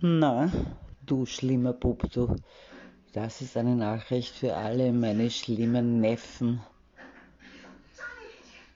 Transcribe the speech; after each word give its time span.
Na, 0.00 0.50
du 1.06 1.24
schlimmer 1.24 1.72
Bub, 1.72 2.10
du. 2.12 2.34
Das 3.12 3.40
ist 3.40 3.56
eine 3.56 3.76
Nachricht 3.76 4.34
für 4.34 4.56
alle 4.56 4.92
meine 4.92 5.30
schlimmen 5.30 6.00
Neffen 6.00 6.60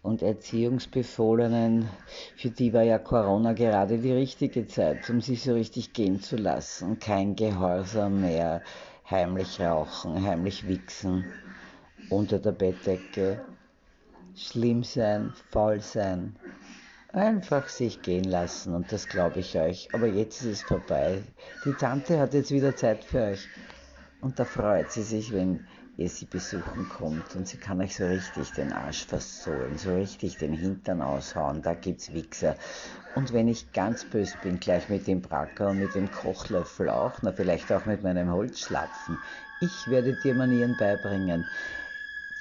und 0.02 0.22
Erziehungsbefohlenen. 0.22 1.88
Für 2.36 2.50
die 2.50 2.72
war 2.72 2.84
ja 2.84 2.98
Corona 2.98 3.52
gerade 3.52 3.98
die 3.98 4.12
richtige 4.12 4.68
Zeit, 4.68 5.10
um 5.10 5.20
sich 5.20 5.42
so 5.42 5.54
richtig 5.54 5.92
gehen 5.92 6.20
zu 6.20 6.36
lassen. 6.36 7.00
Kein 7.00 7.34
Gehorsam 7.34 8.20
mehr, 8.20 8.62
heimlich 9.10 9.60
rauchen, 9.60 10.24
heimlich 10.24 10.68
wichsen, 10.68 11.24
unter 12.10 12.38
der 12.38 12.52
Bettdecke, 12.52 13.44
schlimm 14.36 14.84
sein, 14.84 15.32
faul 15.50 15.80
sein, 15.80 16.36
Einfach 17.12 17.68
sich 17.68 18.02
gehen 18.02 18.24
lassen 18.24 18.74
und 18.74 18.92
das 18.92 19.08
glaube 19.08 19.40
ich 19.40 19.58
euch. 19.58 19.88
Aber 19.92 20.06
jetzt 20.06 20.42
ist 20.42 20.46
es 20.46 20.62
vorbei. 20.62 21.22
Die 21.64 21.72
Tante 21.72 22.18
hat 22.18 22.34
jetzt 22.34 22.50
wieder 22.50 22.76
Zeit 22.76 23.02
für 23.02 23.22
euch. 23.22 23.48
Und 24.20 24.38
da 24.38 24.44
freut 24.44 24.92
sie 24.92 25.02
sich, 25.02 25.32
wenn 25.32 25.66
ihr 25.96 26.08
sie 26.08 26.26
besuchen 26.26 26.88
kommt 26.88 27.34
und 27.34 27.48
sie 27.48 27.56
kann 27.56 27.80
euch 27.80 27.96
so 27.96 28.06
richtig 28.06 28.52
den 28.52 28.72
Arsch 28.72 29.06
versohlen, 29.06 29.78
so 29.78 29.94
richtig 29.94 30.36
den 30.36 30.52
Hintern 30.52 31.02
aushauen, 31.02 31.62
da 31.62 31.74
gibt's 31.74 32.12
Wichser. 32.12 32.54
Und 33.16 33.32
wenn 33.32 33.48
ich 33.48 33.72
ganz 33.72 34.04
böse 34.04 34.36
bin, 34.42 34.60
gleich 34.60 34.88
mit 34.88 35.06
dem 35.06 35.22
Bracker 35.22 35.70
und 35.70 35.80
mit 35.80 35.94
dem 35.94 36.10
Kochlöffel 36.10 36.88
auch, 36.88 37.14
na 37.22 37.32
vielleicht 37.32 37.72
auch 37.72 37.84
mit 37.86 38.02
meinem 38.02 38.30
Holzschlapfen. 38.30 39.18
Ich 39.60 39.88
werde 39.88 40.16
dir 40.22 40.34
Manieren 40.34 40.76
beibringen. 40.78 41.44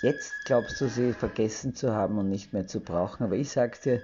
Jetzt 0.01 0.33
glaubst 0.45 0.79
du 0.79 0.87
sie 0.87 1.13
vergessen 1.13 1.73
zu 1.73 1.95
haben 1.95 2.19
und 2.19 2.29
nicht 2.29 2.53
mehr 2.53 2.67
zu 2.67 2.79
brauchen, 2.79 3.23
aber 3.23 3.35
ich 3.35 3.49
sag 3.49 3.81
dir, 3.81 4.01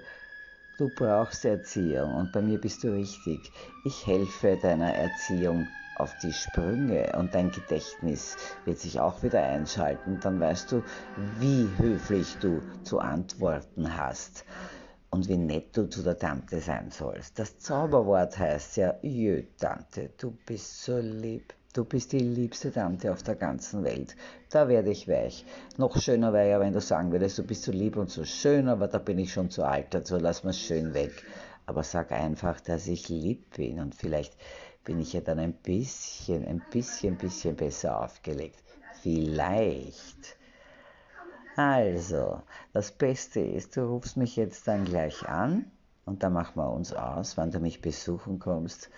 Du 0.76 0.88
brauchst 0.88 1.44
Erziehung 1.44 2.16
und 2.16 2.32
bei 2.32 2.42
mir 2.42 2.60
bist 2.60 2.82
du 2.82 2.92
richtig. 2.92 3.52
Ich 3.84 4.08
helfe 4.08 4.58
deiner 4.60 4.92
Erziehung 4.92 5.68
auf 5.94 6.18
die 6.18 6.32
Sprünge 6.32 7.12
und 7.16 7.32
dein 7.32 7.52
Gedächtnis 7.52 8.36
wird 8.64 8.80
sich 8.80 8.98
auch 8.98 9.22
wieder 9.22 9.40
einschalten. 9.40 10.18
Dann 10.20 10.40
weißt 10.40 10.72
du, 10.72 10.82
wie 11.38 11.68
höflich 11.78 12.36
du 12.40 12.60
zu 12.82 12.98
antworten 12.98 13.96
hast 13.96 14.44
und 15.10 15.28
wie 15.28 15.36
nett 15.36 15.76
du 15.76 15.88
zu 15.88 16.02
der 16.02 16.18
Tante 16.18 16.58
sein 16.58 16.90
sollst. 16.90 17.38
Das 17.38 17.56
Zauberwort 17.60 18.36
heißt 18.36 18.76
ja, 18.76 18.96
jö, 19.00 19.44
Tante, 19.60 20.10
du 20.18 20.32
bist 20.44 20.82
so 20.82 20.98
lieb. 20.98 21.54
Du 21.74 21.84
bist 21.84 22.12
die 22.12 22.20
liebste 22.20 22.70
Tante 22.70 23.10
auf 23.10 23.24
der 23.24 23.34
ganzen 23.34 23.82
Welt. 23.82 24.14
Da 24.48 24.68
werde 24.68 24.90
ich 24.90 25.08
weich. 25.08 25.44
Noch 25.76 26.00
schöner 26.00 26.32
wäre 26.32 26.48
ja, 26.48 26.60
wenn 26.60 26.72
du 26.72 26.80
sagen 26.80 27.10
würdest, 27.10 27.36
du 27.36 27.42
bist 27.42 27.64
so 27.64 27.72
lieb 27.72 27.96
und 27.96 28.10
so 28.10 28.24
schön, 28.24 28.68
aber 28.68 28.86
da 28.86 28.98
bin 28.98 29.18
ich 29.18 29.32
schon 29.32 29.50
zu 29.50 29.64
alt 29.64 29.92
dazu, 29.92 30.16
lass 30.16 30.44
mal's 30.44 30.60
schön 30.60 30.94
weg. 30.94 31.24
Aber 31.66 31.82
sag 31.82 32.12
einfach, 32.12 32.60
dass 32.60 32.86
ich 32.86 33.08
lieb 33.08 33.56
bin 33.56 33.80
und 33.80 33.96
vielleicht 33.96 34.36
bin 34.84 35.00
ich 35.00 35.14
ja 35.14 35.20
dann 35.20 35.40
ein 35.40 35.52
bisschen, 35.52 36.46
ein 36.46 36.62
bisschen, 36.70 37.16
bisschen 37.16 37.56
besser 37.56 38.04
aufgelegt. 38.04 38.62
Vielleicht. 39.02 40.36
Also, 41.56 42.40
das 42.72 42.92
Beste 42.92 43.40
ist, 43.40 43.76
du 43.76 43.80
rufst 43.80 44.16
mich 44.16 44.36
jetzt 44.36 44.68
dann 44.68 44.84
gleich 44.84 45.28
an 45.28 45.64
und 46.04 46.22
dann 46.22 46.34
machen 46.34 46.54
wir 46.54 46.70
uns 46.70 46.92
aus, 46.92 47.36
wann 47.36 47.50
du 47.50 47.58
mich 47.58 47.80
besuchen 47.80 48.38
kommst. 48.38 48.90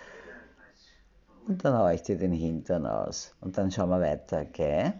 Und 1.47 1.63
dann 1.63 1.77
haue 1.77 1.95
ich 1.95 2.01
dir 2.03 2.17
den 2.17 2.33
Hintern 2.33 2.85
aus. 2.85 3.35
Und 3.39 3.57
dann 3.57 3.71
schauen 3.71 3.89
wir 3.89 4.01
weiter, 4.01 4.45
gell? 4.45 4.93